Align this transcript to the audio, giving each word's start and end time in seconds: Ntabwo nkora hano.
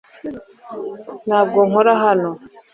Ntabwo 1.27 1.59
nkora 1.69 1.93
hano. 2.03 2.31